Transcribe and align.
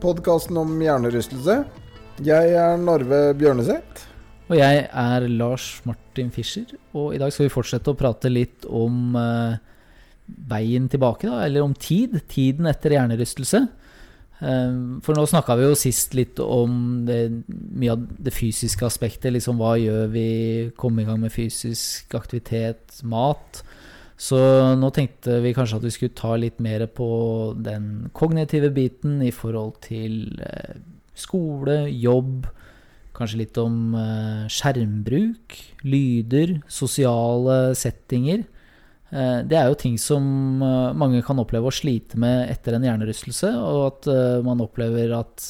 podkasten 0.00 0.56
om 0.60 0.78
hjernerystelse. 0.80 1.56
Jeg 2.24 2.54
er 2.56 2.78
Narve 2.80 3.30
Bjørneseth. 3.38 4.06
Og 4.50 4.56
jeg 4.58 4.86
er 4.88 5.26
Lars 5.30 5.66
Martin 5.86 6.32
Fischer, 6.34 6.72
og 6.96 7.12
i 7.14 7.20
dag 7.20 7.30
skal 7.30 7.46
vi 7.46 7.52
fortsette 7.54 7.92
å 7.92 7.98
prate 7.98 8.32
litt 8.32 8.66
om 8.66 9.14
eh, 9.18 9.60
veien 10.50 10.88
tilbake, 10.90 11.28
da, 11.30 11.44
eller 11.46 11.62
om 11.62 11.76
tid. 11.76 12.16
Tiden 12.32 12.66
etter 12.70 12.96
hjernerystelse. 12.96 13.60
Eh, 14.40 14.80
for 15.06 15.14
nå 15.14 15.26
snakka 15.30 15.58
vi 15.60 15.68
jo 15.68 15.78
sist 15.78 16.16
litt 16.18 16.40
om 16.42 17.04
det, 17.06 17.20
mye 17.46 17.94
av 17.94 18.08
det 18.18 18.34
fysiske 18.34 18.88
aspektet. 18.88 19.30
Liksom 19.36 19.60
hva 19.60 19.76
gjør 19.78 20.10
vi? 20.16 20.28
Komme 20.80 21.04
i 21.04 21.08
gang 21.08 21.20
med 21.22 21.34
fysisk 21.36 22.16
aktivitet, 22.18 23.02
mat. 23.06 23.62
Så 24.20 24.38
nå 24.76 24.90
tenkte 24.92 25.38
vi 25.40 25.54
kanskje 25.56 25.78
at 25.78 25.84
vi 25.86 25.92
skulle 25.94 26.16
ta 26.18 26.34
litt 26.36 26.58
mer 26.60 26.84
på 26.92 27.08
den 27.56 28.10
kognitive 28.16 28.68
biten 28.76 29.22
i 29.24 29.32
forhold 29.32 29.78
til 29.86 30.42
eh, 30.44 30.76
skole, 31.16 31.86
jobb. 31.88 32.44
Kanskje 33.16 33.40
litt 33.40 33.60
om 33.62 33.96
eh, 33.96 34.44
skjermbruk, 34.52 35.56
lyder, 35.88 36.58
sosiale 36.68 37.72
settinger. 37.80 38.44
Eh, 39.08 39.40
det 39.48 39.56
er 39.56 39.72
jo 39.72 39.80
ting 39.80 39.96
som 39.96 40.22
mange 40.60 41.24
kan 41.24 41.40
oppleve 41.40 41.72
å 41.72 41.78
slite 41.80 42.20
med 42.20 42.52
etter 42.52 42.76
en 42.76 42.84
hjernerystelse, 42.90 43.56
og 43.56 43.82
at 43.88 44.12
man 44.44 44.60
opplever 44.60 45.16
at 45.16 45.48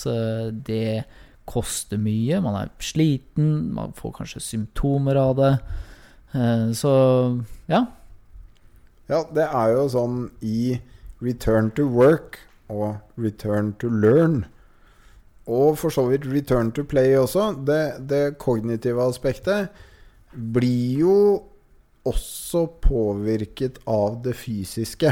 det 0.70 1.02
koster 1.50 1.98
mye. 1.98 2.38
Man 2.38 2.62
er 2.62 2.76
sliten, 2.78 3.72
man 3.74 3.98
får 3.98 4.20
kanskje 4.22 4.48
symptomer 4.52 5.18
av 5.18 5.40
det. 5.42 5.54
Så 6.78 6.92
ja, 7.66 7.88
Ja, 9.10 9.24
det 9.34 9.42
er 9.42 9.72
jo 9.74 9.88
sånn 9.90 10.18
i 10.46 10.76
Return 11.18 11.72
to 11.74 11.88
Work 11.90 12.38
og 12.70 13.00
Return 13.18 13.72
to 13.82 13.90
Learn, 13.90 14.44
og 15.50 15.80
for 15.80 15.90
så 15.90 16.04
vidt 16.06 16.28
Return 16.30 16.70
to 16.76 16.84
Play 16.86 17.16
også, 17.18 17.48
det, 17.66 18.06
det 18.06 18.38
kognitive 18.38 19.02
aspektet 19.02 19.74
blir 20.30 21.00
jo 21.02 21.16
også 22.06 22.68
påvirket 22.84 23.82
av 23.90 24.20
det 24.22 24.36
fysiske. 24.38 25.10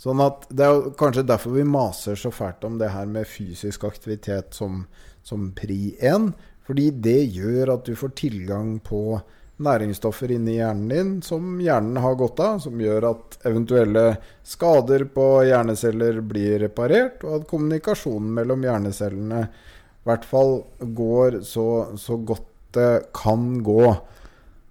Sånn 0.00 0.20
at 0.24 0.48
Det 0.48 0.64
er 0.64 0.88
kanskje 0.96 1.28
derfor 1.28 1.52
vi 1.56 1.68
maser 1.68 2.16
så 2.16 2.32
fælt 2.32 2.64
om 2.64 2.80
det 2.80 2.94
her 2.94 3.04
med 3.08 3.28
fysisk 3.28 3.84
aktivitet 3.84 4.56
som, 4.56 4.86
som 5.24 5.50
pri 5.56 5.96
1. 6.00 6.32
Fordi 6.66 6.90
det 6.90 7.20
gjør 7.36 7.76
at 7.76 7.84
du 7.86 7.92
får 7.96 8.16
tilgang 8.18 8.78
på 8.84 9.20
næringsstoffer 9.62 10.34
inni 10.34 10.58
hjernen 10.58 10.88
din 10.90 11.12
som 11.24 11.56
hjernen 11.62 11.96
har 12.04 12.16
godt 12.20 12.40
av, 12.44 12.58
som 12.64 12.80
gjør 12.80 13.08
at 13.12 13.38
eventuelle 13.48 14.04
skader 14.44 15.06
på 15.14 15.28
hjerneceller 15.48 16.20
blir 16.28 16.60
reparert, 16.66 17.24
og 17.24 17.40
at 17.40 17.48
kommunikasjonen 17.50 18.34
mellom 18.36 18.66
hjernecellene 18.66 19.46
i 19.46 20.06
hvert 20.06 20.26
fall 20.28 20.58
går 20.96 21.40
så, 21.46 21.66
så 21.98 22.18
godt 22.20 22.52
det 22.76 22.90
kan 23.16 23.56
gå, 23.64 23.96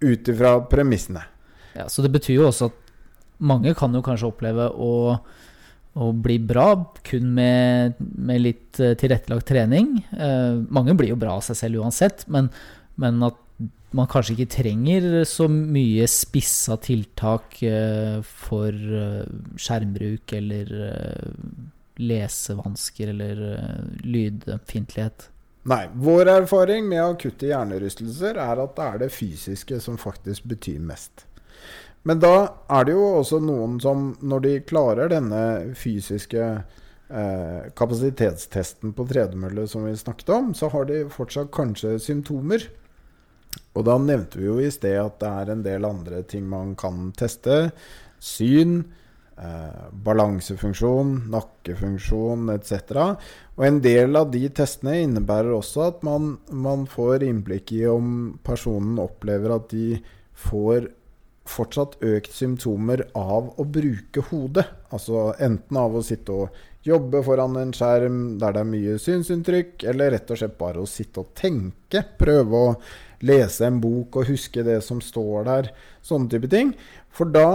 ut 0.00 0.28
ifra 0.28 0.60
premissene. 0.68 1.22
Ja, 1.76 1.88
så 1.88 2.04
det 2.04 2.12
betyr 2.14 2.38
jo 2.38 2.48
også 2.50 2.68
at 2.70 2.92
mange 3.48 3.72
kan 3.76 3.94
jo 3.96 4.02
kanskje 4.04 4.28
oppleve 4.28 4.68
å, 4.70 5.16
å 5.96 6.10
bli 6.12 6.36
bra 6.40 6.68
kun 7.04 7.32
med, 7.36 7.96
med 7.98 8.42
litt 8.44 8.80
eh, 8.80 8.94
tilrettelagt 9.00 9.48
trening. 9.48 9.96
Eh, 10.12 10.60
mange 10.72 10.94
blir 10.96 11.12
jo 11.12 11.18
bra 11.20 11.36
av 11.36 11.44
seg 11.44 11.58
selv 11.58 11.82
uansett, 11.82 12.26
men, 12.32 12.48
men 13.00 13.24
at 13.26 13.40
man 13.96 14.08
kanskje 14.10 14.34
ikke 14.36 14.52
trenger 14.58 15.06
så 15.28 15.46
mye 15.48 16.06
spissa 16.10 16.76
tiltak 16.82 17.60
eh, 17.64 18.18
for 18.26 18.74
eh, 18.74 19.22
skjermbruk 19.60 20.34
eller 20.36 20.74
eh, 20.90 21.30
lesevansker 21.96 23.14
eller 23.14 23.40
lydømfintlighet. 24.04 25.30
Nei, 25.66 25.86
vår 25.98 26.28
erfaring 26.30 26.84
med 26.86 27.02
akutte 27.02 27.48
hjernerystelser 27.48 28.36
er 28.38 28.60
at 28.62 28.76
det 28.76 28.84
er 28.86 29.00
det 29.02 29.14
fysiske 29.14 29.80
som 29.82 29.96
faktisk 29.98 30.44
betyr 30.52 30.78
mest. 30.78 31.24
Men 32.06 32.20
da 32.22 32.34
er 32.70 32.86
det 32.86 32.94
jo 32.94 33.06
også 33.18 33.40
noen 33.42 33.80
som, 33.82 34.12
når 34.22 34.44
de 34.44 34.52
klarer 34.68 35.10
denne 35.10 35.40
fysiske 35.74 36.44
eh, 36.46 37.62
kapasitetstesten 37.78 38.92
på 38.94 39.08
tredemølle 39.10 39.66
som 39.66 39.88
vi 39.88 39.96
snakket 39.98 40.30
om, 40.36 40.52
så 40.54 40.70
har 40.70 40.86
de 40.86 41.00
fortsatt 41.10 41.50
kanskje 41.56 41.96
symptomer. 42.04 42.68
Og 43.76 43.84
da 43.86 43.96
nevnte 44.00 44.40
vi 44.40 44.48
jo 44.48 44.58
i 44.60 44.70
sted 44.72 44.96
at 45.00 45.18
det 45.20 45.32
er 45.32 45.52
en 45.52 45.64
del 45.64 45.88
andre 45.88 46.22
ting 46.28 46.46
man 46.48 46.74
kan 46.78 47.10
teste. 47.16 47.70
Syn, 48.22 48.78
eh, 49.36 49.82
balansefunksjon, 50.06 51.28
nakkefunksjon 51.32 52.50
etc. 52.54 53.16
Og 53.56 53.66
en 53.68 53.80
del 53.84 54.16
av 54.16 54.30
de 54.32 54.46
testene 54.48 55.02
innebærer 55.04 55.52
også 55.56 55.88
at 55.90 56.06
man, 56.06 56.36
man 56.50 56.86
får 56.90 57.26
innblikk 57.26 57.74
i 57.76 57.84
om 57.90 58.38
personen 58.44 59.00
opplever 59.02 59.58
at 59.58 59.68
de 59.72 60.00
får 60.46 60.88
fortsatt 61.50 61.98
økt 62.04 62.32
symptomer 62.34 63.04
av 63.16 63.52
å 63.56 63.66
bruke 63.68 64.24
hodet. 64.30 64.66
Altså 64.94 65.30
enten 65.42 65.78
av 65.80 65.96
å 65.96 66.04
sitte 66.04 66.34
og 66.34 66.60
jobbe 66.86 67.22
foran 67.26 67.56
en 67.58 67.72
skjerm 67.74 68.20
der 68.40 68.54
det 68.54 68.62
er 68.62 68.70
mye 68.70 68.98
synsinntrykk, 69.02 69.86
eller 69.90 70.14
rett 70.14 70.30
og 70.30 70.40
slett 70.40 70.58
bare 70.58 70.82
å 70.82 70.90
sitte 70.90 71.24
og 71.24 71.32
tenke. 71.38 72.04
Prøve 72.18 72.62
å 72.70 72.76
lese 73.26 73.66
en 73.66 73.80
bok 73.82 74.20
og 74.20 74.30
huske 74.30 74.64
det 74.66 74.78
som 74.86 75.00
står 75.02 75.48
der. 75.48 75.72
Sånne 76.04 76.30
type 76.32 76.50
ting. 76.52 76.74
For 77.14 77.30
da 77.32 77.48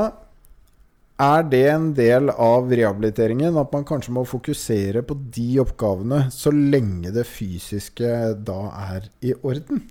er 1.21 1.43
det 1.45 1.65
en 1.69 1.89
del 1.93 2.31
av 2.33 2.71
rehabiliteringen 2.71 3.59
at 3.61 3.73
man 3.75 3.85
kanskje 3.87 4.13
må 4.15 4.23
fokusere 4.25 5.03
på 5.05 5.17
de 5.35 5.59
oppgavene 5.61 6.25
så 6.33 6.53
lenge 6.55 7.13
det 7.13 7.27
fysiske 7.29 8.09
da 8.47 8.61
er 8.95 9.09
i 9.21 9.35
orden. 9.37 9.83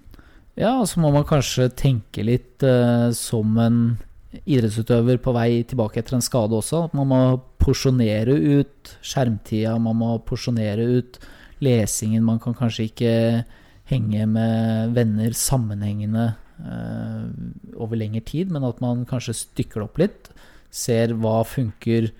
Ja, 0.59 0.81
og 0.81 0.89
så 0.91 1.01
må 1.03 1.13
man 1.15 1.27
kanskje 1.29 1.69
tenke 1.79 2.25
litt 2.27 2.65
eh, 2.67 3.11
som 3.17 3.59
en 3.63 3.81
idrettsutøver 4.47 5.19
på 5.23 5.35
vei 5.35 5.63
tilbake 5.67 6.01
etter 6.01 6.17
en 6.19 6.25
skade 6.25 6.57
også. 6.57 6.87
At 6.89 6.97
man 6.97 7.11
må 7.11 7.21
porsjonere 7.63 8.35
ut 8.35 8.95
skjermtida, 9.05 9.77
man 9.83 9.99
må 10.01 10.15
porsjonere 10.27 10.87
ut 10.99 11.21
lesingen. 11.65 12.27
Man 12.27 12.41
kan 12.43 12.57
kanskje 12.59 12.89
ikke 12.91 13.15
henge 13.91 14.27
med 14.31 14.95
venner 14.95 15.35
sammenhengende 15.37 16.31
eh, 16.63 17.27
over 17.77 17.99
lengre 17.99 18.23
tid, 18.27 18.53
men 18.55 18.67
at 18.67 18.83
man 18.83 19.07
kanskje 19.09 19.39
stykker 19.45 19.83
det 19.83 19.89
opp 19.89 20.03
litt. 20.03 20.33
Ser 20.71 21.17
hva 21.19 21.41
funker 21.47 22.11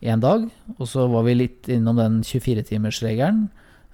én 0.00 0.22
dag. 0.22 0.48
Og 0.78 0.86
så 0.88 1.06
var 1.10 1.26
vi 1.28 1.38
litt 1.38 1.70
innom 1.70 2.00
den 2.00 2.20
24-timersregelen. 2.26 3.48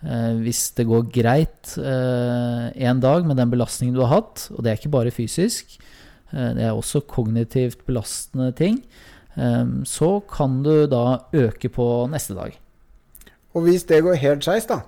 Eh, 0.04 0.34
hvis 0.44 0.70
det 0.76 0.84
går 0.90 1.06
greit 1.08 1.72
eh, 1.80 2.92
dag 3.00 3.24
med 3.24 3.38
den 3.40 3.50
belastningen 3.52 3.96
du 3.96 4.02
har 4.04 4.20
hatt, 4.20 4.48
og 4.52 4.62
det 4.62 4.70
er 4.70 4.78
ikke 4.80 4.92
bare 4.92 5.14
fysisk, 5.14 5.78
eh, 6.32 6.52
det 6.58 6.66
er 6.66 6.76
også 6.76 7.06
kognitivt 7.08 7.86
belastende 7.86 8.52
ting, 8.52 8.82
så 9.84 10.22
kan 10.32 10.62
du 10.64 10.86
da 10.88 11.28
øke 11.36 11.68
på 11.68 11.84
neste 12.08 12.32
dag. 12.32 12.54
Og 13.52 13.66
hvis 13.66 13.82
det 13.84 13.98
går 14.06 14.16
helt 14.16 14.46
skeis, 14.46 14.64
da 14.64 14.78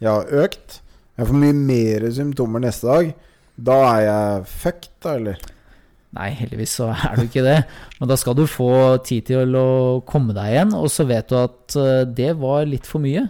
Jeg 0.00 0.08
har 0.08 0.30
økt, 0.32 0.78
jeg 1.18 1.28
får 1.28 1.36
mye 1.36 1.52
mer 1.52 2.06
symptomer 2.10 2.62
neste 2.64 2.88
dag. 2.88 3.10
Da 3.60 3.76
er 3.90 4.00
jeg 4.06 4.46
fucked, 4.46 4.88
da, 5.04 5.12
eller? 5.20 5.36
Nei, 6.16 6.30
heldigvis 6.40 6.78
så 6.80 6.88
er 6.88 7.20
du 7.20 7.26
ikke 7.26 7.44
det. 7.44 7.58
Men 8.00 8.08
da 8.08 8.16
skal 8.16 8.34
du 8.34 8.46
få 8.48 8.96
tid 9.04 9.28
til 9.28 9.60
å 9.60 10.00
komme 10.08 10.32
deg 10.32 10.54
igjen, 10.54 10.72
og 10.72 10.88
så 10.88 11.04
vet 11.04 11.28
du 11.28 11.36
at 11.36 11.76
det 12.16 12.32
var 12.40 12.64
litt 12.64 12.88
for 12.88 13.04
mye. 13.04 13.28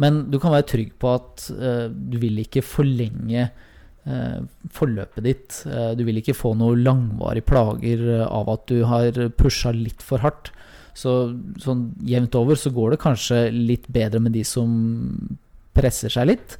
Men 0.00 0.24
du 0.32 0.40
kan 0.42 0.54
være 0.54 0.68
trygg 0.72 0.96
på 1.00 1.12
at 1.14 1.46
uh, 1.54 1.86
du 1.88 2.18
vil 2.22 2.40
ikke 2.42 2.64
forlenge 2.66 3.46
uh, 4.08 4.40
forløpet 4.74 5.24
ditt. 5.24 5.60
du 5.96 6.02
vil 6.04 6.20
ikke 6.20 6.36
få 6.36 6.54
noen 6.58 6.82
langvarige 6.84 7.46
plager 7.48 8.04
av 8.26 8.50
at 8.52 8.66
du 8.68 8.84
har 8.90 9.16
pusha 9.38 9.72
litt 9.74 10.02
for 10.02 10.24
hardt. 10.24 10.52
Så 10.94 11.34
sånn 11.62 11.88
jevnt 12.06 12.36
over 12.38 12.58
så 12.58 12.70
går 12.74 12.94
det 12.94 13.02
kanskje 13.02 13.48
litt 13.50 13.88
bedre 13.90 14.20
med 14.22 14.36
de 14.36 14.44
som 14.46 14.70
presser 15.74 16.12
seg 16.12 16.30
litt 16.30 16.54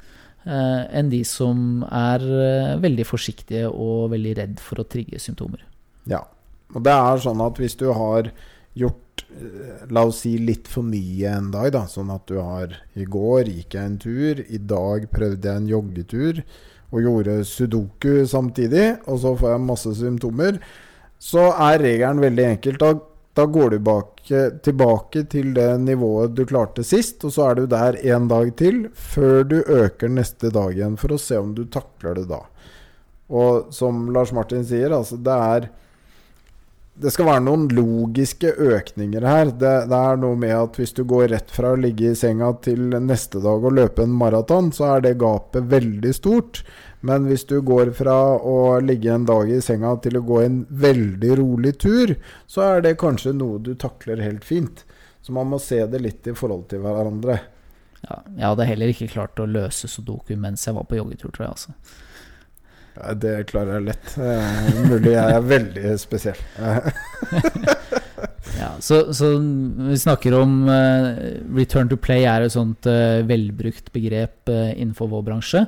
enn 0.45 1.07
de 1.09 1.23
som 1.25 1.85
er 1.87 2.21
veldig 2.77 3.05
forsiktige 3.07 3.69
og 3.71 4.11
veldig 4.11 4.33
redd 4.37 4.59
for 4.61 4.83
å 4.83 4.85
trigge 4.85 5.17
symptomer. 5.23 5.63
Ja. 6.05 6.19
Og 6.75 6.83
det 6.85 6.93
er 6.93 7.23
sånn 7.23 7.41
at 7.41 7.57
hvis 7.61 7.77
du 7.79 7.87
har 7.95 8.29
gjort 8.75 9.25
eh, 9.31 9.87
La 9.89 10.05
oss 10.07 10.21
si 10.25 10.35
litt 10.41 10.69
for 10.71 10.85
mye 10.87 11.31
en 11.31 11.51
dag, 11.53 11.71
da. 11.75 11.85
Sånn 11.89 12.11
at 12.13 12.27
du 12.29 12.39
har 12.39 12.75
I 12.95 13.07
går 13.09 13.51
gikk 13.51 13.77
jeg 13.77 13.91
en 13.91 13.99
tur, 14.01 14.45
i 14.45 14.61
dag 14.61 15.09
prøvde 15.13 15.49
jeg 15.49 15.63
en 15.63 15.69
joggetur 15.71 16.41
og 16.95 17.01
gjorde 17.01 17.39
sudoku 17.47 18.23
samtidig, 18.29 19.01
og 19.09 19.19
så 19.19 19.33
får 19.35 19.55
jeg 19.55 19.65
masse 19.65 19.91
symptomer, 19.99 20.59
så 21.19 21.49
er 21.67 21.81
regelen 21.81 22.21
veldig 22.23 22.45
enkelt. 22.53 22.79
Da, 22.79 22.91
da 23.35 23.45
går 23.51 23.73
du 23.73 23.77
tilbake, 23.77 24.41
tilbake 24.63 25.23
til 25.31 25.53
det 25.57 25.69
nivået 25.83 26.35
du 26.37 26.45
klarte 26.47 26.85
sist, 26.87 27.25
og 27.25 27.33
så 27.35 27.49
er 27.49 27.59
du 27.59 27.65
der 27.71 27.97
en 28.13 28.29
dag 28.31 28.53
til 28.61 28.85
før 28.93 29.43
du 29.49 29.57
øker 29.59 30.13
neste 30.13 30.53
dag 30.55 30.75
igjen, 30.77 30.99
for 31.01 31.15
å 31.15 31.19
se 31.19 31.39
om 31.41 31.55
du 31.57 31.65
takler 31.73 32.21
det 32.21 32.29
da. 32.31 32.45
Og 33.33 33.73
som 33.73 34.05
Lars 34.13 34.31
Martin 34.35 34.63
sier, 34.63 34.93
altså 34.93 35.17
det 35.17 35.35
er 35.35 35.69
det 36.95 37.11
skal 37.11 37.27
være 37.27 37.43
noen 37.43 37.65
logiske 37.75 38.53
økninger 38.55 39.25
her. 39.27 39.49
Det, 39.51 39.73
det, 39.91 39.97
er 39.99 40.19
noe 40.21 40.37
med 40.39 40.53
at 40.55 40.77
hvis 40.79 40.95
du 40.95 41.03
går 41.07 41.27
rett 41.33 41.51
fra 41.51 41.73
å 41.73 41.79
ligge 41.79 42.13
i 42.13 42.17
senga 42.17 42.53
til 42.63 42.95
neste 43.03 43.41
dag 43.43 43.67
og 43.67 43.75
løpe 43.75 44.05
en 44.05 44.15
maraton, 44.15 44.71
så 44.75 44.93
er 44.93 45.03
det 45.03 45.17
gapet 45.19 45.67
veldig 45.73 46.13
stort. 46.15 46.61
Men 47.05 47.27
hvis 47.29 47.43
du 47.49 47.57
går 47.67 47.91
fra 47.97 48.15
å 48.39 48.79
ligge 48.81 49.11
en 49.13 49.27
dag 49.27 49.51
i 49.51 49.59
senga 49.61 49.91
til 50.01 50.17
å 50.17 50.23
gå 50.25 50.39
en 50.45 50.61
veldig 50.69 51.35
rolig 51.41 51.75
tur, 51.83 52.15
så 52.47 52.63
er 52.69 52.87
det 52.87 52.95
kanskje 53.03 53.35
noe 53.35 53.59
du 53.59 53.75
takler 53.75 54.23
helt 54.23 54.47
fint. 54.47 54.85
Så 55.21 55.35
man 55.35 55.51
må 55.51 55.59
se 55.59 55.81
det 55.89 55.99
litt 55.99 56.31
i 56.31 56.37
forhold 56.37 56.69
til 56.71 56.85
hverandre. 56.85 57.41
Ja, 58.05 58.21
jeg 58.37 58.45
hadde 58.45 58.67
heller 58.69 58.91
ikke 58.93 59.11
klart 59.11 59.39
å 59.41 59.49
løse 59.49 59.89
sudoku 59.89 60.35
mens 60.39 60.63
jeg 60.67 60.77
var 60.77 60.87
på 60.87 60.99
joggetur, 60.99 61.33
tror 61.33 61.47
jeg. 61.49 61.55
altså. 61.57 62.03
Ja, 62.95 63.11
det 63.19 63.33
klarer 63.51 63.77
jeg 63.77 63.87
lett. 63.89 64.13
Uh, 64.15 64.85
mulig 64.87 65.11
jeg 65.11 65.35
er 65.35 65.47
veldig 65.49 65.93
spesiell. 65.99 66.39
ja, 68.61 68.69
så, 68.79 69.01
så, 69.15 69.33
vi 69.89 69.97
snakker 69.99 70.37
om 70.39 70.61
uh, 70.69 71.09
return 71.57 71.91
to 71.91 71.99
play 71.99 72.23
er 72.29 72.45
et 72.45 72.55
sånt 72.55 72.87
uh, 72.87 73.19
velbrukt 73.27 73.91
begrep 73.95 74.51
uh, 74.51 74.71
innenfor 74.71 75.11
vår 75.11 75.25
bransje. 75.27 75.65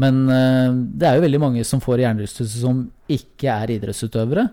Men 0.00 0.22
det 0.24 1.04
er 1.04 1.18
jo 1.18 1.24
veldig 1.26 1.38
mange 1.42 1.62
som 1.68 1.82
får 1.84 2.00
hjernerystelse 2.00 2.62
som 2.62 2.78
ikke 3.12 3.52
er 3.52 3.74
idrettsutøvere. 3.74 4.46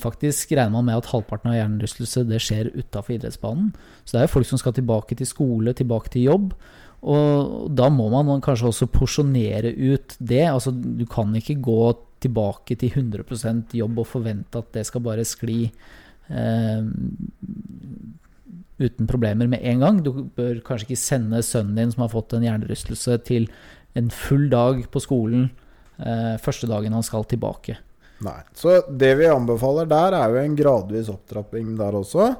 Faktisk 0.00 0.54
regner 0.56 0.72
man 0.72 0.86
med 0.86 1.02
at 1.02 1.10
halvparten 1.10 1.50
av 1.50 1.58
hjernerystelse 1.58 2.22
det 2.24 2.38
skjer 2.40 2.70
utafor 2.72 3.18
idrettsbanen. 3.18 3.74
Så 4.06 4.14
det 4.14 4.22
er 4.22 4.24
jo 4.24 4.32
folk 4.38 4.48
som 4.48 4.62
skal 4.62 4.72
tilbake 4.78 5.18
til 5.18 5.28
skole, 5.28 5.74
tilbake 5.76 6.14
til 6.14 6.30
jobb. 6.30 6.54
Og 7.04 7.68
da 7.76 7.90
må 7.92 8.08
man 8.12 8.40
kanskje 8.44 8.70
også 8.70 8.88
porsjonere 8.92 9.74
ut 9.76 10.16
det. 10.18 10.44
Altså, 10.48 10.72
du 10.72 11.04
kan 11.10 11.34
ikke 11.36 11.58
gå 11.60 11.92
tilbake 12.24 12.78
til 12.80 12.94
100% 12.96 13.76
jobb 13.76 14.00
og 14.00 14.08
forvente 14.08 14.60
at 14.60 14.72
det 14.72 14.86
skal 14.88 15.04
bare 15.04 15.26
skli 15.28 15.66
eh, 15.68 16.86
uten 18.80 19.10
problemer 19.10 19.50
med 19.50 19.60
en 19.62 19.84
gang. 19.84 20.00
Du 20.04 20.24
bør 20.36 20.62
kanskje 20.64 20.90
ikke 20.90 21.02
sende 21.02 21.42
sønnen 21.44 21.76
din 21.78 21.92
som 21.92 22.06
har 22.06 22.14
fått 22.14 22.36
en 22.36 22.46
hjernerystelse, 22.46 23.18
til 23.28 23.50
en 23.98 24.10
full 24.10 24.48
dag 24.50 24.86
på 24.90 25.02
skolen 25.02 25.50
eh, 26.00 26.34
første 26.42 26.70
dagen 26.70 26.96
han 26.96 27.06
skal 27.06 27.28
tilbake. 27.28 27.76
Nei. 28.24 28.40
Så 28.56 28.80
det 28.88 29.12
vi 29.20 29.28
anbefaler 29.28 29.88
der, 29.90 30.16
er 30.16 30.32
jo 30.32 30.42
en 30.42 30.56
gradvis 30.58 31.10
opptrapping 31.12 31.74
der 31.78 31.98
også. 32.00 32.32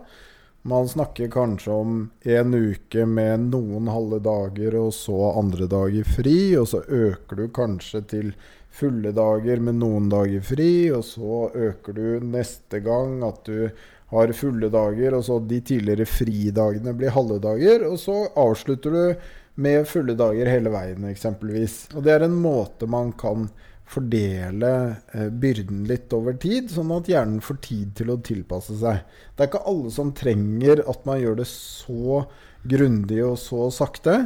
Man 0.67 0.89
snakker 0.89 1.29
kanskje 1.29 1.73
om 1.73 2.11
en 2.21 2.55
uke 2.55 3.03
med 3.07 3.51
noen 3.53 3.89
halve 3.93 4.17
dager, 4.25 4.79
og 4.81 4.95
så 4.97 5.19
andre 5.37 5.67
dager 5.69 6.07
fri. 6.09 6.39
Og 6.57 6.71
så 6.71 6.81
øker 6.81 7.37
du 7.37 7.51
kanskje 7.53 8.01
til 8.09 8.31
fulle 8.73 9.13
dager 9.13 9.61
med 9.61 9.77
noen 9.83 10.09
dager 10.09 10.41
fri. 10.41 10.89
Og 10.89 11.05
så 11.05 11.43
øker 11.53 11.99
du 11.99 12.25
neste 12.25 12.81
gang 12.81 13.21
at 13.29 13.45
du 13.45 13.69
har 14.15 14.33
fulle 14.33 14.73
dager, 14.73 15.19
og 15.19 15.27
så 15.29 15.37
de 15.53 15.61
tidligere 15.61 16.09
fridagene 16.09 16.97
blir 16.97 17.13
halve 17.13 17.37
dager. 17.45 17.85
Og 17.91 18.01
så 18.01 18.17
avslutter 18.33 18.97
du 18.97 19.31
med 19.61 19.85
fulle 19.85 20.17
dager 20.17 20.49
hele 20.49 20.73
veien, 20.73 21.05
eksempelvis. 21.13 21.91
Og 21.93 22.09
det 22.09 22.17
er 22.17 22.25
en 22.25 22.41
måte 22.41 22.89
man 22.89 23.13
kan 23.21 23.51
fordele 23.89 24.71
eh, 25.13 25.29
byrden 25.29 25.85
litt 25.89 26.13
over 26.17 26.37
tid, 26.41 26.71
sånn 26.73 26.93
at 26.97 27.11
hjernen 27.11 27.43
får 27.45 27.61
tid 27.65 27.93
til 27.99 28.15
å 28.15 28.21
tilpasse 28.25 28.79
seg. 28.81 29.05
Det 29.35 29.45
er 29.45 29.51
ikke 29.51 29.67
alle 29.71 29.93
som 29.93 30.15
trenger 30.17 30.83
at 30.89 31.05
man 31.09 31.21
gjør 31.21 31.43
det 31.43 31.49
så 31.51 32.25
grundig 32.65 33.21
og 33.27 33.37
så 33.41 33.69
sakte. 33.75 34.25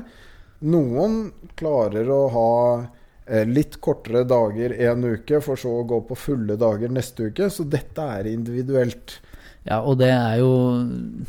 Noen 0.69 1.21
klarer 1.59 2.11
å 2.11 2.21
ha 2.35 2.53
eh, 3.27 3.47
litt 3.47 3.81
kortere 3.85 4.25
dager 4.29 4.75
en 4.91 5.07
uke, 5.07 5.43
for 5.45 5.59
så 5.61 5.81
å 5.81 5.87
gå 5.89 6.01
på 6.09 6.19
fulle 6.19 6.59
dager 6.59 6.93
neste 6.95 7.31
uke. 7.31 7.51
Så 7.51 7.67
dette 7.67 8.07
er 8.19 8.31
individuelt. 8.31 9.19
Ja, 9.69 9.83
og 9.83 9.99
det 10.01 10.09
er 10.15 10.39
jo 10.41 10.53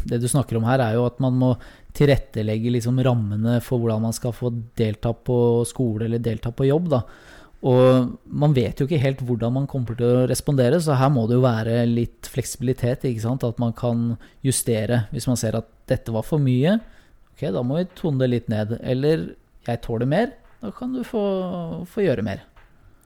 Det 0.08 0.22
du 0.22 0.28
snakker 0.31 0.60
om 0.60 0.68
her, 0.70 0.80
er 0.80 0.96
jo 0.96 1.08
at 1.10 1.18
man 1.20 1.36
må 1.36 1.56
tilrettelegge 1.98 2.72
liksom 2.76 3.02
rammene 3.04 3.58
for 3.66 3.81
hvordan 3.81 4.06
man 4.06 4.14
skal 4.16 4.31
få 4.38 4.52
delta 4.78 5.12
på 5.12 5.66
skole 5.68 6.06
eller 6.06 6.22
delta 6.22 6.54
på 6.54 6.70
jobb. 6.70 6.90
da. 6.94 7.02
Og 7.60 8.14
man 8.24 8.54
vet 8.56 8.80
jo 8.80 8.88
ikke 8.88 9.02
helt 9.04 9.22
hvordan 9.28 9.58
man 9.58 9.66
kommer 9.68 9.98
til 10.00 10.08
å 10.08 10.28
respondere, 10.32 10.80
så 10.80 10.96
her 10.96 11.10
må 11.12 11.26
det 11.28 11.36
jo 11.36 11.44
være 11.44 11.82
litt 11.90 12.30
fleksibilitet. 12.32 13.04
At 13.04 13.60
man 13.60 13.76
kan 13.76 14.14
justere 14.46 15.06
hvis 15.12 15.28
man 15.28 15.40
ser 15.40 15.60
at 15.60 15.68
dette 15.90 16.14
var 16.16 16.24
for 16.28 16.40
mye. 16.40 16.78
Ok, 17.34 17.50
da 17.56 17.64
må 17.64 17.82
vi 17.82 17.90
tone 18.00 18.24
det 18.24 18.32
litt 18.32 18.48
ned. 18.52 18.78
Eller 18.80 19.34
jeg 19.68 19.84
tåler 19.84 20.08
mer. 20.08 20.32
Da 20.64 20.72
kan 20.76 20.96
du 20.96 21.04
få, 21.08 21.24
få 21.88 22.04
gjøre 22.04 22.24
mer. 22.24 22.46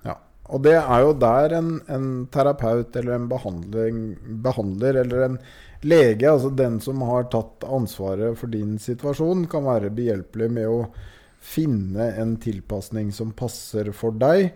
Ja, 0.05 0.19
og 0.49 0.63
det 0.65 0.77
er 0.79 1.01
jo 1.05 1.17
der 1.17 1.57
en, 1.57 1.73
en 1.89 2.07
terapeut 2.33 2.95
eller 2.99 3.17
en 3.17 3.27
behandler 3.29 5.01
eller 5.01 5.27
en 5.27 5.39
lege, 5.83 6.29
altså 6.29 6.49
den 6.55 6.79
som 6.81 7.01
har 7.05 7.27
tatt 7.31 7.65
ansvaret 7.67 8.37
for 8.39 8.51
din 8.53 8.77
situasjon, 8.79 9.47
kan 9.51 9.65
være 9.67 9.91
behjelpelig 9.93 10.49
med 10.55 10.69
å 10.69 10.77
finne 11.43 12.07
en 12.21 12.37
tilpasning 12.39 13.11
som 13.15 13.33
passer 13.35 13.91
for 13.95 14.15
deg. 14.15 14.53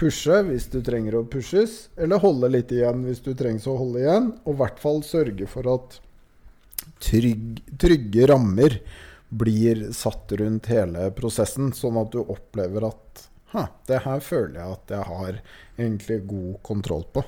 Pushe 0.00 0.38
hvis 0.46 0.70
du 0.72 0.78
trenger 0.80 1.18
å 1.18 1.26
pushes, 1.28 1.90
eller 2.00 2.22
holde 2.22 2.48
litt 2.54 2.72
igjen 2.72 3.04
hvis 3.04 3.20
du 3.20 3.34
trenger 3.36 3.68
å 3.68 3.76
holde 3.82 4.00
igjen. 4.00 4.30
Og 4.46 4.54
i 4.54 4.60
hvert 4.62 4.80
fall 4.80 5.02
sørge 5.04 5.48
for 5.50 5.68
at 5.74 5.98
trygg, 7.04 7.60
trygge 7.80 8.30
rammer 8.30 8.78
blir 9.30 9.90
satt 9.94 10.32
rundt 10.40 10.70
hele 10.72 11.10
prosessen, 11.14 11.74
sånn 11.76 12.00
at 12.00 12.16
du 12.16 12.22
opplever 12.24 12.88
at 12.88 13.26
det 13.90 14.00
her 14.06 14.22
føler 14.22 14.56
jeg 14.60 14.74
at 14.78 14.92
jeg 14.94 15.06
har 15.10 15.38
egentlig 15.76 16.16
god 16.30 16.56
kontroll 16.66 17.04
på. 17.12 17.22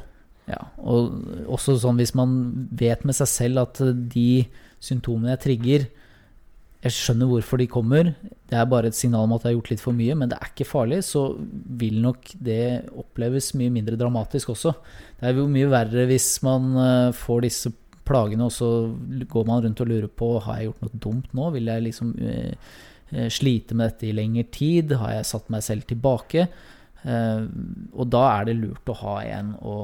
Ja, 0.50 0.58
og 0.78 1.12
også 1.50 1.76
sånn 1.82 2.00
hvis 2.00 2.14
man 2.18 2.32
vet 2.74 3.04
med 3.06 3.14
seg 3.18 3.28
selv 3.30 3.62
at 3.62 3.82
de 4.10 4.44
symptomene 4.82 5.36
jeg 5.36 5.42
trigger, 5.44 5.86
jeg 6.82 6.94
skjønner 6.96 7.28
hvorfor 7.30 7.60
de 7.60 7.68
kommer. 7.70 8.08
Det 8.50 8.56
er 8.58 8.66
bare 8.66 8.90
et 8.90 8.96
signal 8.98 9.28
om 9.28 9.36
at 9.36 9.44
jeg 9.44 9.52
har 9.52 9.58
gjort 9.60 9.70
litt 9.70 9.82
for 9.84 9.94
mye, 9.94 10.16
men 10.18 10.32
det 10.32 10.38
er 10.38 10.50
ikke 10.50 10.66
farlig. 10.66 10.98
Så 11.06 11.22
vil 11.78 12.00
nok 12.02 12.32
det 12.42 12.88
oppleves 12.98 13.52
mye 13.58 13.70
mindre 13.70 13.98
dramatisk 14.00 14.50
også. 14.56 14.74
Det 15.20 15.30
er 15.30 15.38
jo 15.38 15.46
mye 15.50 15.70
verre 15.70 16.08
hvis 16.10 16.34
man 16.42 16.72
eh, 16.82 17.14
får 17.14 17.46
disse 17.46 17.72
plagene, 18.02 18.48
og 18.48 18.54
så 18.54 18.70
går 19.30 19.46
man 19.46 19.62
rundt 19.62 19.84
og 19.84 19.92
lurer 19.92 20.10
på 20.10 20.32
har 20.42 20.58
jeg 20.58 20.72
gjort 20.72 20.82
noe 20.82 21.02
dumt 21.06 21.38
nå. 21.38 21.48
Vil 21.54 21.70
jeg 21.70 21.86
liksom 21.86 22.12
uh, 22.18 22.76
slite 23.30 23.78
med 23.78 23.92
dette 23.92 24.08
i 24.08 24.14
lengre 24.16 24.48
tid? 24.50 24.96
Har 24.98 25.14
jeg 25.20 25.28
satt 25.30 25.50
meg 25.54 25.62
selv 25.62 25.86
tilbake? 25.86 26.48
Uh, 27.06 27.46
og 27.94 28.10
da 28.10 28.24
er 28.32 28.50
det 28.50 28.58
lurt 28.58 28.90
å 28.90 28.98
ha 29.04 29.16
en 29.38 29.54
å, 29.62 29.76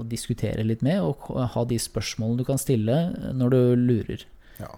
å 0.00 0.08
diskutere 0.08 0.64
litt 0.64 0.80
med, 0.84 1.04
og 1.04 1.28
ha 1.52 1.68
de 1.68 1.80
spørsmålene 1.80 2.40
du 2.40 2.48
kan 2.48 2.60
stille 2.60 3.02
når 3.36 3.52
du 3.52 3.60
lurer. 3.84 4.24
Ja, 4.60 4.70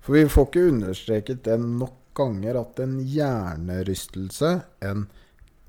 For 0.00 0.16
vi 0.18 0.28
får 0.28 0.48
ikke 0.48 0.68
understreket 0.70 1.44
det 1.46 1.58
nok 1.60 1.98
ganger 2.16 2.58
at 2.60 2.80
en 2.84 2.98
hjernerystelse, 3.08 4.50
en 4.84 5.06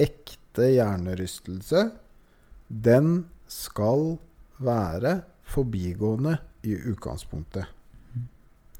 ekte 0.01 0.67
hjernerystelse, 0.73 1.85
den 2.67 3.13
skal 3.47 4.17
være 4.63 5.21
forbigående 5.47 6.37
i 6.67 6.75
utgangspunktet. 6.91 7.69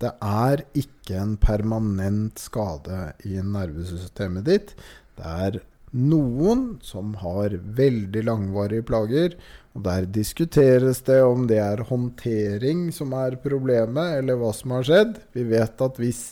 Det 0.02 0.12
er 0.20 0.64
ikke 0.76 1.20
en 1.20 1.38
permanent 1.40 2.42
skade 2.42 3.14
i 3.30 3.38
nervesystemet 3.40 4.48
ditt. 4.50 4.74
Det 5.16 5.30
er 5.48 5.60
noen 5.94 6.80
som 6.82 7.14
har 7.22 7.54
veldig 7.78 8.24
langvarige 8.26 8.86
plager, 8.90 9.36
og 9.74 9.86
der 9.86 10.08
diskuteres 10.10 11.02
det 11.06 11.20
om 11.26 11.46
det 11.50 11.60
er 11.62 11.86
håndtering 11.90 12.88
som 12.94 13.14
er 13.18 13.38
problemet, 13.42 14.20
eller 14.20 14.38
hva 14.42 14.52
som 14.54 14.76
har 14.78 14.86
skjedd. 14.90 15.16
Vi 15.34 15.46
vet 15.50 15.82
at 15.82 16.02
hvis 16.02 16.24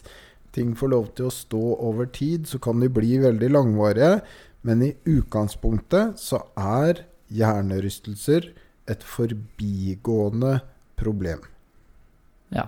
ting 0.56 0.74
får 0.78 0.92
lov 0.94 1.12
til 1.18 1.30
å 1.30 1.34
stå 1.34 1.62
over 1.78 2.10
tid, 2.12 2.50
så 2.50 2.60
kan 2.62 2.82
de 2.82 2.90
bli 2.92 3.16
veldig 3.22 3.52
langvarige. 3.54 4.20
Men 4.68 4.84
i 4.86 4.92
utgangspunktet 5.10 6.20
så 6.22 6.44
er 6.60 7.06
hjernerystelser 7.34 8.52
et 8.92 9.06
forbigående 9.08 10.60
problem. 11.00 11.46
Ja. 12.52 12.68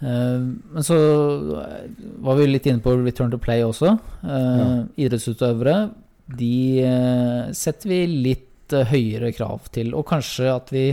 Uh, 0.00 0.56
men 0.72 0.86
så 0.86 0.98
var 2.24 2.38
vi 2.38 2.48
litt 2.48 2.68
inne 2.70 2.82
på 2.84 2.94
return 3.02 3.32
to 3.32 3.40
play 3.42 3.64
også. 3.66 3.96
Uh, 4.24 4.30
ja. 4.30 4.68
Idrettsutøvere 5.06 5.78
de 6.30 6.86
setter 7.58 7.90
vi 7.90 8.04
litt 8.28 8.70
høyere 8.70 9.32
krav 9.34 9.64
til. 9.74 9.88
Og 9.98 10.04
kanskje 10.06 10.46
at 10.52 10.68
vi 10.70 10.84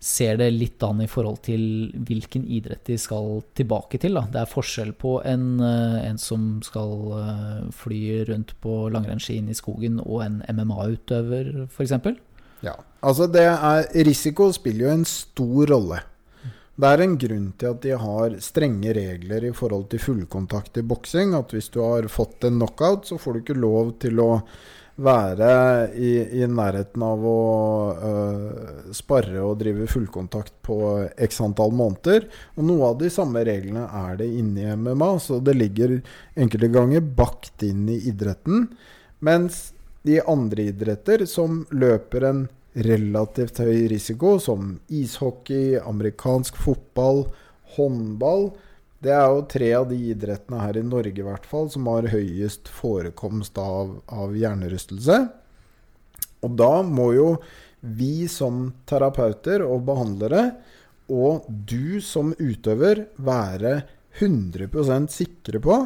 ser 0.00 0.38
det 0.40 0.48
litt 0.54 0.80
an 0.82 1.02
i 1.04 1.08
forhold 1.10 1.42
til 1.44 1.62
hvilken 2.08 2.46
idrett 2.48 2.86
de 2.88 2.96
skal 2.98 3.42
tilbake 3.56 4.00
til. 4.00 4.16
Da. 4.16 4.24
Det 4.32 4.40
er 4.40 4.48
forskjell 4.48 4.94
på 4.96 5.18
en, 5.28 5.60
eh, 5.60 6.08
en 6.08 6.18
som 6.18 6.62
skal 6.64 6.94
eh, 7.18 7.66
fly 7.76 8.00
rundt 8.30 8.54
på 8.64 8.88
langrennsski 8.94 9.36
inn 9.36 9.52
i 9.52 9.58
skogen, 9.58 10.00
og 10.00 10.24
en 10.24 10.40
MMA-utøver, 10.48 11.66
f.eks. 11.68 11.92
Ja, 12.64 12.78
altså 13.04 13.28
det 13.28 13.44
er 13.44 13.84
Risiko 14.08 14.50
spiller 14.52 14.88
jo 14.88 14.94
en 14.94 15.04
stor 15.08 15.68
rolle. 15.68 16.00
Det 16.80 16.88
er 16.88 17.02
en 17.04 17.16
grunn 17.20 17.46
til 17.60 17.74
at 17.74 17.80
de 17.84 17.96
har 18.02 18.36
strenge 18.40 18.92
regler 18.96 19.48
i 19.50 19.54
forhold 19.56 19.88
til 19.92 20.00
fullkontakt 20.00 20.78
i 20.80 20.84
boksing. 20.86 21.34
At 21.36 21.52
hvis 21.52 21.68
du 21.74 21.80
har 21.84 22.08
fått 22.08 22.46
en 22.48 22.60
knockout, 22.60 23.08
så 23.10 23.18
får 23.20 23.32
du 23.32 23.40
ikke 23.42 23.58
lov 23.58 23.96
til 24.00 24.22
å 24.22 24.30
være 25.00 25.50
i, 25.96 26.10
i 26.40 26.46
nærheten 26.48 27.02
av 27.04 27.24
å 27.24 27.40
uh, 27.96 28.92
sparre 28.96 29.42
og 29.44 29.58
drive 29.62 29.88
fullkontakt 29.90 30.54
på 30.66 30.78
x 31.16 31.40
antall 31.44 31.72
måneder. 31.76 32.28
Og 32.56 32.66
noe 32.68 32.92
av 32.92 33.00
de 33.00 33.10
samme 33.12 33.42
reglene 33.46 33.86
er 34.02 34.20
det 34.20 34.30
inne 34.40 34.64
i 34.64 34.76
MMA, 34.76 35.10
så 35.22 35.40
det 35.44 35.56
ligger 35.56 35.98
enkelte 36.36 36.72
ganger 36.72 37.04
bakt 37.04 37.64
inn 37.66 37.86
i 37.92 38.00
idretten. 38.10 38.68
Mens 39.24 39.70
de 40.06 40.20
andre 40.24 40.70
idretter 40.72 41.26
som 41.28 41.64
løper 41.72 42.24
en 42.28 42.46
relativt 42.74 43.60
høy 43.62 43.88
risiko, 43.90 44.38
som 44.38 44.76
ishockey, 44.88 45.78
amerikansk 45.80 46.58
fotball, 46.60 47.24
håndball, 47.76 48.50
det 49.00 49.12
er 49.16 49.30
jo 49.32 49.44
tre 49.48 49.68
av 49.78 49.86
de 49.88 49.96
idrettene 50.12 50.60
her 50.60 50.76
i 50.76 50.84
Norge 50.84 51.22
i 51.22 51.24
hvert 51.24 51.46
fall 51.48 51.70
som 51.72 51.86
har 51.88 52.10
høyest 52.12 52.68
forekomst 52.68 53.56
av, 53.60 53.94
av 54.12 54.34
hjernerystelse. 54.36 55.16
Og 56.44 56.58
da 56.60 56.74
må 56.84 57.10
jo 57.16 57.30
vi 57.80 58.28
som 58.28 58.66
terapeuter 58.88 59.64
og 59.64 59.86
behandlere, 59.88 60.50
og 61.10 61.48
du 61.48 61.98
som 62.04 62.34
utøver, 62.36 63.06
være 63.16 63.80
100% 64.20 65.08
sikre 65.10 65.62
på 65.64 65.78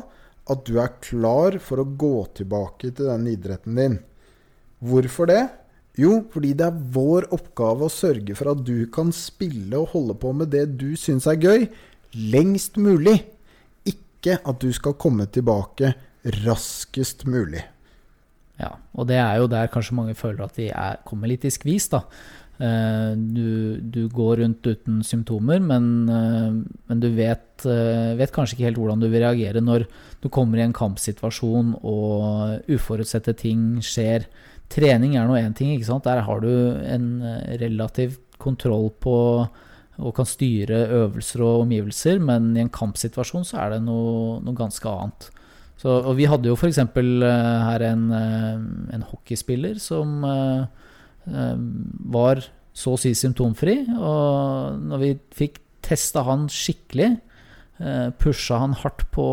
at 0.51 0.65
du 0.67 0.81
er 0.83 0.99
klar 1.05 1.57
for 1.63 1.81
å 1.81 1.87
gå 1.87 2.17
tilbake 2.41 2.91
til 2.91 3.13
den 3.13 3.29
idretten 3.31 3.79
din. 3.79 4.01
Hvorfor 4.85 5.31
det? 5.31 5.45
Jo, 5.99 6.25
fordi 6.33 6.55
det 6.59 6.67
er 6.67 6.79
vår 6.95 7.29
oppgave 7.35 7.87
å 7.87 7.93
sørge 7.93 8.35
for 8.35 8.51
at 8.51 8.65
du 8.67 8.87
kan 8.95 9.13
spille 9.15 9.79
og 9.79 9.93
holde 9.93 10.17
på 10.19 10.33
med 10.35 10.51
det 10.55 10.67
du 10.81 10.97
syns 10.99 11.29
er 11.31 11.39
gøy, 11.39 11.69
lengst 12.35 12.81
mulig. 12.83 13.21
Ikke 13.87 14.41
at 14.43 14.59
du 14.63 14.73
skal 14.75 14.99
komme 14.99 15.29
tilbake 15.31 15.95
raskest 16.43 17.27
mulig. 17.31 17.63
Ja, 18.59 18.73
og 18.95 19.07
det 19.11 19.19
er 19.19 19.39
jo 19.39 19.51
der 19.51 19.71
kanskje 19.71 19.99
mange 19.99 20.15
føler 20.19 20.47
at 20.47 20.59
de 20.59 20.71
er, 20.71 20.99
kommer 21.07 21.31
litt 21.31 21.47
i 21.47 21.53
skvis, 21.55 21.91
da. 21.95 22.05
Uh, 22.55 23.19
du, 23.19 23.81
du, 23.83 24.05
går 24.15 24.39
rundt 24.45 24.67
uten 24.67 25.01
symptomer, 25.03 25.59
men, 25.59 25.89
uh, 26.07 26.55
men 26.87 27.01
du 27.03 27.09
vet, 27.17 27.49
uh, 27.67 28.15
vet, 28.15 28.31
kanskje 28.35 28.55
ikke 28.55 28.69
helt 28.69 28.79
hvordan 28.79 29.03
du 29.03 29.09
vil 29.09 29.25
reagere 29.25 29.59
når 29.59 29.89
du 30.23 30.29
kommer 30.31 30.61
i 30.61 30.63
en 30.63 30.77
kampsituasjon 30.77 31.75
og 31.83 32.71
uforutsette 32.71 33.35
ting 33.43 33.83
skjer. 33.83 34.29
Trening 34.75 35.15
er 35.15 35.29
nå 35.29 35.37
én 35.39 35.55
ting, 35.55 35.71
ikke 35.75 35.87
sant. 35.87 36.07
Der 36.07 36.25
har 36.27 36.43
du 36.43 36.51
en 36.51 37.23
relativ 37.61 38.19
kontroll 38.43 38.91
på 39.01 39.17
og 39.95 40.11
kan 40.17 40.27
styre 40.27 40.81
øvelser 40.91 41.43
og 41.47 41.61
omgivelser, 41.63 42.19
men 42.19 42.49
i 42.57 42.63
en 42.65 42.73
kampsituasjon 42.75 43.45
så 43.47 43.61
er 43.63 43.77
det 43.77 43.85
noe, 43.85 44.41
noe 44.43 44.59
ganske 44.59 44.91
annet. 44.91 45.29
Så, 45.79 45.93
og 46.01 46.17
vi 46.19 46.27
hadde 46.31 46.51
jo 46.51 46.57
f.eks. 46.59 46.81
Eh, 46.81 47.23
her 47.69 47.85
en, 47.91 48.09
uh, 48.11 48.95
en, 48.95 49.07
hockeyspiller 49.11 49.79
som 49.83 50.25
var 52.15 52.43
så 52.75 52.95
å 52.95 53.01
si 53.01 53.15
symptomfri. 53.17 53.79
Og 53.95 54.83
når 54.91 55.01
vi 55.01 55.13
fikk 55.39 55.63
testa 55.85 56.25
han 56.27 56.49
skikkelig, 56.53 57.15
pusha 58.21 58.59
han 58.61 58.75
hardt 58.79 59.07
på 59.15 59.25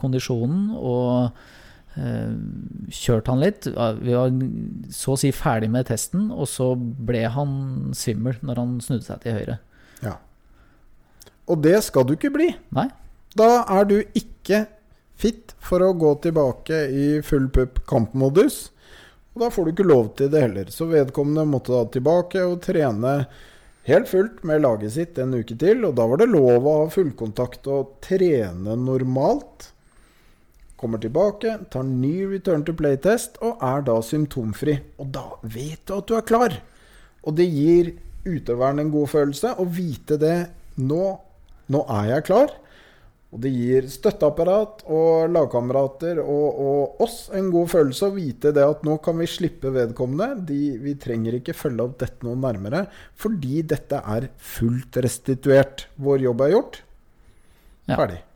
kondisjonen 0.00 0.74
og 0.76 1.30
Eh, 1.98 2.34
kjørte 2.94 3.32
han 3.32 3.42
litt. 3.42 3.66
Vi 3.66 4.14
var 4.14 4.34
så 4.94 5.16
å 5.16 5.20
si 5.20 5.32
ferdig 5.34 5.70
med 5.72 5.88
testen, 5.90 6.28
og 6.30 6.46
så 6.50 6.72
ble 6.78 7.24
han 7.34 7.52
svimmel 7.96 8.38
når 8.46 8.62
han 8.62 8.76
snudde 8.84 9.08
seg 9.08 9.24
til 9.24 9.38
høyre. 9.40 9.58
Ja. 10.04 10.16
Og 11.50 11.62
det 11.64 11.80
skal 11.86 12.06
du 12.06 12.14
ikke 12.14 12.32
bli. 12.34 12.52
Nei. 12.76 12.88
Da 13.38 13.62
er 13.70 13.86
du 13.86 13.98
ikke 14.18 14.64
fit 15.20 15.54
for 15.62 15.82
å 15.84 15.94
gå 15.98 16.14
tilbake 16.24 16.84
i 16.90 17.06
full 17.26 17.50
pupp 17.52 17.82
kampmodus. 17.90 18.68
Og 19.34 19.44
da 19.44 19.50
får 19.52 19.66
du 19.66 19.72
ikke 19.74 19.90
lov 19.90 20.12
til 20.18 20.30
det 20.32 20.42
heller. 20.46 20.70
Så 20.74 20.88
vedkommende 20.90 21.46
måtte 21.46 21.74
da 21.74 21.84
tilbake 21.90 22.42
og 22.46 22.62
trene 22.64 23.14
helt 23.86 24.10
fullt 24.10 24.42
med 24.46 24.64
laget 24.64 24.94
sitt 24.96 25.18
en 25.22 25.36
uke 25.36 25.58
til. 25.58 25.84
Og 25.86 25.94
da 25.98 26.06
var 26.10 26.22
det 26.22 26.30
lov 26.32 26.66
å 26.66 26.78
ha 26.80 26.88
fullkontakt 26.90 27.68
og 27.70 27.98
trene 28.04 28.74
normalt. 28.78 29.70
Kommer 30.80 31.00
tilbake, 31.02 31.58
tar 31.68 31.84
ny 31.84 32.24
return 32.30 32.64
to 32.64 32.72
play-test 32.76 33.36
og 33.44 33.60
er 33.64 33.82
da 33.84 33.98
symptomfri. 34.04 34.78
Og 35.02 35.10
da 35.12 35.26
vet 35.42 35.82
du 35.84 35.98
at 35.98 36.08
du 36.08 36.14
er 36.16 36.24
klar. 36.24 36.56
Og 37.20 37.36
det 37.36 37.50
gir 37.52 37.92
utøveren 38.24 38.80
en 38.80 38.92
god 38.92 39.10
følelse 39.12 39.52
å 39.60 39.66
vite 39.68 40.16
det 40.20 40.38
nå. 40.80 41.04
Nå 41.70 41.84
er 42.00 42.14
jeg 42.14 42.26
klar. 42.30 42.54
Og 43.30 43.42
det 43.44 43.52
gir 43.54 43.84
støtteapparat 43.92 44.80
og 44.90 45.28
lagkamerater 45.30 46.18
og, 46.22 46.46
og, 46.64 47.02
oss 47.04 47.18
en 47.36 47.52
god 47.52 47.68
følelse 47.70 48.08
å 48.08 48.16
vite 48.16 48.50
det 48.56 48.64
at 48.66 48.82
nå 48.86 48.96
kan 49.04 49.20
vi 49.20 49.28
slippe 49.30 49.70
vedkommende. 49.74 50.42
De, 50.48 50.80
vi 50.82 50.96
trenger 50.98 51.36
ikke 51.38 51.54
følge 51.54 51.86
opp 51.86 52.00
dette 52.00 52.26
noe 52.26 52.40
nærmere, 52.40 52.86
fordi 53.20 53.62
dette 53.70 54.00
er 54.00 54.32
fullt 54.56 54.98
restituert. 55.04 55.86
Vår 56.02 56.26
jobb 56.26 56.42
er 56.48 56.56
gjort. 56.56 56.82
Ferdig. 57.86 58.18
Ja. 58.18 58.29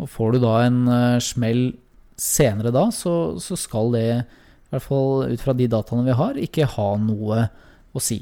Og 0.00 0.08
får 0.10 0.34
du 0.34 0.42
da 0.44 0.54
en 0.64 0.82
uh, 0.88 1.22
smell 1.22 1.72
senere 2.18 2.72
da, 2.74 2.86
så, 2.94 3.38
så, 3.42 3.58
skal 3.58 3.92
det, 3.96 4.06
i 4.22 4.72
hvert 4.72 4.86
fall 4.86 5.32
ut 5.32 5.42
fra 5.42 5.54
de 5.56 5.68
dataene 5.70 6.06
vi 6.06 6.16
har, 6.16 6.38
ikke 6.38 6.68
ha 6.76 6.88
noe 7.00 7.46
å 7.92 8.02
si. 8.02 8.20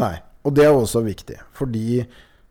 Nei, 0.00 0.16
og 0.44 0.56
det 0.56 0.66
er 0.66 0.74
også 0.76 1.02
viktig. 1.06 1.38
Fordi 1.56 2.02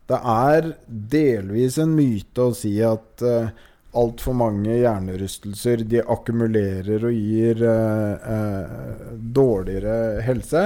det 0.09 0.19
er 0.33 0.71
delvis 0.87 1.77
en 1.81 1.91
myte 1.97 2.49
å 2.49 2.55
si 2.57 2.73
at 2.85 3.25
uh, 3.25 3.51
altfor 3.99 4.35
mange 4.37 4.77
hjernerystelser 4.79 5.83
de 5.89 6.01
akkumulerer 6.01 7.05
og 7.09 7.15
gir 7.15 7.63
uh, 7.65 8.15
uh, 8.17 9.11
dårligere 9.17 10.23
helse. 10.25 10.63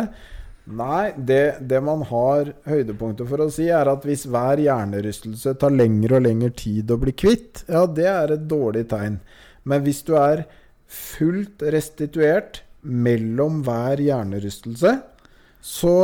Nei, 0.64 1.12
det, 1.18 1.58
det, 1.68 1.82
man 1.84 2.06
har 2.08 2.54
høydepunktet 2.70 3.28
for 3.28 3.44
å 3.44 3.50
si, 3.52 3.66
er 3.68 3.90
at 3.92 4.06
hvis 4.08 4.24
hver 4.32 4.62
hjernerystelse 4.64 5.58
tar 5.60 5.74
lengre 5.76 6.22
og 6.22 6.24
lengre 6.24 6.54
tid 6.56 6.92
å 6.94 7.00
bli 7.02 7.12
kvitt, 7.12 7.66
ja, 7.68 7.84
det 7.84 8.08
er 8.08 8.36
et 8.38 8.46
dårlig 8.48 8.86
tegn. 8.94 9.18
Men 9.68 9.84
hvis 9.84 10.00
du 10.08 10.14
er 10.20 10.46
fullt 10.88 11.66
restituert 11.74 12.62
mellom 12.84 13.60
hver 13.68 14.00
hjernerystelse, 14.04 14.96
så 15.60 15.96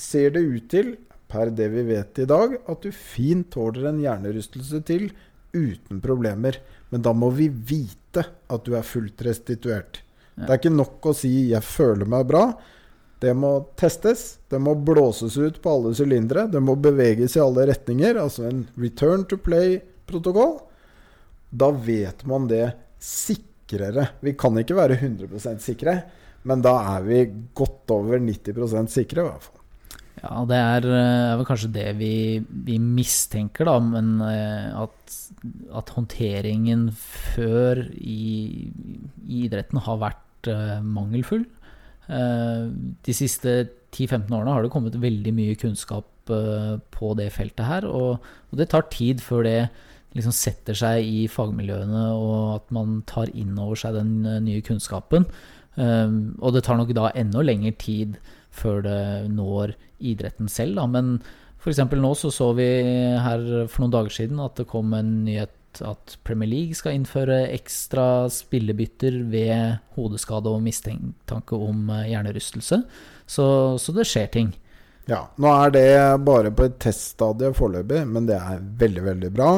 ser 0.00 0.36
det 0.36 0.44
ut 0.44 0.70
til, 0.72 0.94
per 1.26 1.50
det 1.56 1.70
vi 1.72 1.82
vet 1.88 2.20
i 2.22 2.28
dag, 2.28 2.52
at 2.68 2.84
du 2.84 2.92
fint 2.92 3.48
tåler 3.52 3.88
en 3.88 4.00
hjernerystelse 4.00 4.82
til 4.86 5.08
uten 5.56 6.04
problemer. 6.04 6.60
Men 6.92 7.02
da 7.02 7.16
må 7.16 7.32
vi 7.34 7.48
vite 7.48 8.22
at 8.22 8.68
du 8.68 8.76
er 8.76 8.86
fullt 8.86 9.24
restituert. 9.24 10.02
Ja. 10.36 10.44
Det 10.44 10.50
er 10.50 10.60
ikke 10.60 10.76
nok 10.76 11.08
å 11.08 11.16
si 11.16 11.48
'jeg 11.48 11.64
føler 11.64 12.04
meg 12.04 12.28
bra'. 12.28 12.52
Det 13.22 13.32
må 13.34 13.52
testes. 13.80 14.38
Det 14.50 14.60
må 14.60 14.74
blåses 14.74 15.38
ut 15.38 15.60
på 15.62 15.72
alle 15.72 15.94
sylindere. 15.96 16.46
Det 16.52 16.60
må 16.60 16.76
beveges 16.76 17.36
i 17.36 17.42
alle 17.42 17.66
retninger. 17.70 18.18
Altså 18.20 18.48
en 18.50 18.66
return 18.76 19.24
to 19.30 19.40
play-protokoll. 19.40 20.58
Da 21.50 21.70
vet 21.72 22.26
man 22.28 22.48
det 22.50 22.66
sikrere. 23.00 24.10
Vi 24.20 24.36
kan 24.38 24.56
ikke 24.60 24.76
være 24.76 24.98
100% 25.00 25.62
sikre, 25.64 26.00
men 26.46 26.64
da 26.64 26.76
er 26.96 27.06
vi 27.06 27.20
godt 27.56 27.94
over 27.94 28.20
90% 28.20 28.92
sikre, 28.92 29.22
i 29.22 29.30
hvert 29.30 29.46
fall. 29.46 29.56
Ja, 30.16 30.42
det 30.48 30.56
er, 30.56 30.86
eh, 30.88 31.32
er 31.32 31.36
vel 31.38 31.48
kanskje 31.48 31.72
det 31.74 31.88
vi, 31.98 32.40
vi, 32.66 32.78
mistenker, 32.80 33.68
da. 33.68 33.76
Men 33.84 34.14
eh, 34.24 34.70
at, 34.84 35.16
at 35.80 35.92
håndteringen 35.96 36.88
før 36.96 37.82
i, 38.00 38.70
i, 38.72 38.96
idretten 39.44 39.82
har 39.84 40.00
vært 40.00 40.50
uh, 40.50 40.78
mangelfull. 40.82 41.44
Uh, 42.06 42.70
de 43.02 43.14
siste 43.16 43.66
10-15 43.90 44.30
årene 44.30 44.52
har 44.54 44.62
det 44.62 44.70
kommet 44.70 44.98
veldig 45.02 45.32
mye 45.34 45.56
kunnskap 45.58 46.30
uh, 46.30 46.76
på 46.94 47.12
det 47.18 47.32
feltet 47.34 47.66
her. 47.66 47.88
Og, 47.90 48.22
det 48.56 48.70
tar 48.72 48.86
tid 48.92 49.22
før 49.24 49.46
det 49.46 49.58
liksom 50.16 50.32
setter 50.32 50.76
seg 50.78 51.04
i 51.04 51.26
fagmiljøene, 51.28 52.04
og 52.16 52.54
at 52.54 52.70
man 52.72 53.02
tar 53.10 53.32
inn 53.36 53.58
over 53.60 53.76
seg 53.76 53.98
den 53.98 54.12
eh, 54.24 54.38
nye 54.40 54.62
kunnskapen. 54.64 55.26
Og 55.76 56.54
det 56.54 56.62
tar 56.64 56.78
nok 56.80 56.94
da 56.96 57.10
enda 57.20 57.42
lengre 57.44 57.74
tid 57.76 58.14
før 58.48 58.80
det 58.86 59.00
når 59.28 59.74
idretten 60.00 60.48
selv, 60.48 60.78
da. 60.78 60.86
Men 60.88 61.18
f.eks. 61.60 61.82
nå 62.00 62.14
så 62.16 62.30
så 62.32 62.48
vi 62.56 62.64
her 63.20 63.44
for 63.68 63.84
noen 63.84 63.92
dager 63.92 64.16
siden 64.16 64.40
at 64.40 64.56
det 64.56 64.64
kom 64.70 64.96
en 64.96 65.12
nyhet 65.26 65.52
at 65.84 66.16
Premier 66.26 66.48
League 66.50 66.76
skal 66.78 66.96
innføre 66.96 67.46
ekstra 67.54 68.28
spillebytter 68.32 69.18
ved 69.32 69.82
hodeskade 69.96 70.52
og 70.52 70.62
mistanke 70.64 71.58
om 71.58 71.90
eh, 71.90 72.08
hjernerystelse. 72.12 72.80
Så, 73.26 73.46
så 73.82 73.96
det 73.96 74.06
skjer 74.08 74.30
ting. 74.32 74.54
Ja, 75.06 75.26
nå 75.38 75.50
er 75.52 75.74
det 75.74 75.90
bare 76.26 76.50
på 76.54 76.66
et 76.66 76.80
teststadie 76.82 77.52
foreløpig, 77.54 78.02
men 78.10 78.26
det 78.26 78.40
er 78.40 78.64
veldig, 78.80 79.04
veldig 79.06 79.30
bra. 79.34 79.50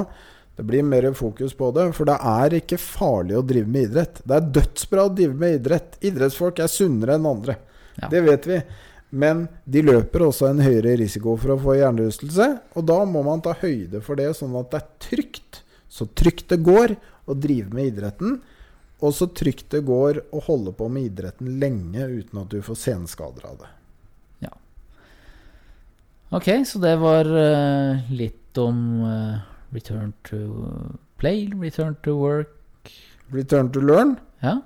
Det 0.58 0.66
blir 0.66 0.82
mer 0.82 1.06
fokus 1.16 1.54
på 1.54 1.70
det, 1.72 1.86
for 1.96 2.08
det 2.08 2.18
er 2.18 2.58
ikke 2.58 2.80
farlig 2.82 3.38
å 3.38 3.44
drive 3.46 3.70
med 3.70 3.88
idrett. 3.88 4.20
Det 4.26 4.36
er 4.36 4.50
dødsbra 4.58 5.06
å 5.06 5.14
drive 5.14 5.38
med 5.38 5.60
idrett. 5.60 5.96
Idrettsfolk 6.04 6.60
er 6.60 6.72
sunnere 6.72 7.16
enn 7.16 7.28
andre. 7.30 7.56
Ja. 7.94 8.10
Det 8.10 8.22
vet 8.26 8.48
vi. 8.50 8.58
Men 9.08 9.46
de 9.64 9.82
løper 9.86 10.26
også 10.26 10.50
en 10.50 10.60
høyere 10.60 10.98
risiko 11.00 11.36
for 11.40 11.54
å 11.54 11.60
få 11.62 11.78
hjernerystelse, 11.78 12.48
og 12.76 12.88
da 12.90 12.98
må 13.08 13.22
man 13.24 13.40
ta 13.44 13.54
høyde 13.56 14.02
for 14.04 14.20
det, 14.20 14.28
sånn 14.36 14.56
at 14.60 14.68
det 14.74 14.82
er 14.82 14.90
trygt. 15.06 15.62
Så 15.88 16.06
trygt 16.06 16.48
det 16.52 16.60
går 16.66 16.94
å 17.28 17.36
drive 17.36 17.72
med 17.74 17.92
idretten, 17.92 18.38
og 18.98 19.14
så 19.14 19.28
trygt 19.30 19.70
det 19.72 19.84
går 19.86 20.22
å 20.34 20.42
holde 20.48 20.72
på 20.76 20.88
med 20.90 21.10
idretten 21.10 21.58
lenge 21.62 22.08
uten 22.08 22.42
at 22.42 22.50
du 22.52 22.58
får 22.64 22.80
senskader 22.80 23.46
av 23.46 23.60
det. 23.62 23.70
Ja. 24.48 24.54
Ok, 26.34 26.50
så 26.66 26.82
det 26.82 26.96
var 27.00 27.28
uh, 27.30 28.10
litt 28.10 28.58
om 28.58 28.80
uh, 29.06 29.44
return 29.72 30.12
to 30.26 30.40
play, 31.20 31.46
return 31.54 31.94
to 32.02 32.16
work. 32.18 32.90
Return 33.30 33.70
to 33.72 33.80
learn. 33.84 34.16
Ja. 34.42 34.58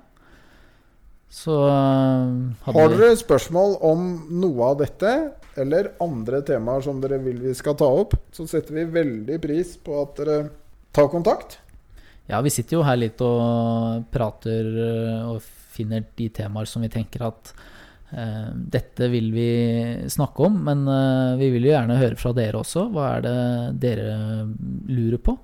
Så 1.33 1.53
eh, 1.65 2.33
hadde 2.61 2.77
Har 2.77 2.91
dere 2.93 3.15
spørsmål 3.17 3.79
om 3.81 4.03
noe 4.37 4.67
av 4.69 4.75
dette, 4.83 5.13
eller 5.57 5.95
andre 6.03 6.43
temaer 6.45 6.83
som 6.85 6.99
dere 7.01 7.17
vil 7.23 7.39
vi 7.41 7.55
skal 7.57 7.73
ta 7.79 7.87
opp, 7.89 8.13
så 8.33 8.45
setter 8.49 8.77
vi 8.77 8.83
veldig 8.93 9.39
pris 9.41 9.73
på 9.81 9.97
at 10.03 10.21
dere 10.21 10.37
tar 10.93 11.09
kontakt. 11.11 11.59
Ja, 12.29 12.39
vi 12.41 12.51
sitter 12.53 12.77
jo 12.77 12.87
her 12.87 12.97
litt 12.99 13.21
og 13.23 14.05
prater 14.13 14.67
eh, 14.69 15.23
og 15.27 15.43
finner 15.73 16.05
de 16.15 16.29
temaer 16.31 16.69
som 16.69 16.83
vi 16.85 16.91
tenker 16.93 17.25
at 17.27 17.51
eh, 18.13 18.51
dette 18.53 19.09
vil 19.11 19.31
vi 19.35 19.49
snakke 20.13 20.47
om, 20.47 20.61
men 20.69 20.85
eh, 20.87 21.33
vi 21.41 21.49
vil 21.55 21.67
jo 21.67 21.73
gjerne 21.73 21.99
høre 21.99 22.19
fra 22.19 22.31
dere 22.37 22.61
også. 22.61 22.87
Hva 22.93 23.09
er 23.17 23.25
det 23.25 23.35
dere 23.83 24.13
lurer 24.87 25.19
på? 25.19 25.35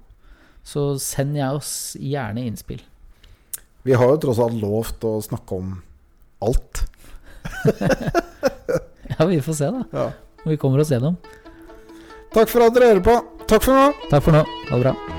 Så 0.64 0.94
send 1.02 1.36
jeg 1.40 1.60
oss 1.60 1.74
gjerne 2.00 2.46
innspill. 2.46 2.82
Vi 3.84 3.96
har 3.98 4.14
jo 4.14 4.22
tross 4.24 4.42
alt 4.44 4.60
lovt 4.62 5.06
å 5.08 5.18
snakke 5.26 5.60
om 5.60 5.78
alt. 6.46 6.86
Ja, 9.20 9.26
vi 9.26 9.42
får 9.42 9.54
se, 9.54 9.66
da. 9.74 9.84
Ja. 9.92 10.12
Vi 10.46 10.56
kommer 10.58 10.80
oss 10.80 10.92
gjennom. 10.94 11.18
Takk 12.32 12.48
for 12.48 12.64
at 12.64 12.78
dere 12.78 12.94
hører 12.94 13.04
på. 13.04 13.20
Takk 13.50 13.66
for 13.66 13.76
nå. 13.76 13.88
Takk 14.08 14.30
for 14.30 14.40
nå. 14.40 14.46
Ha 14.70 14.78
det 14.78 14.86
bra. 14.86 15.19